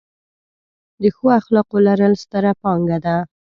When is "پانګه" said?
2.61-2.97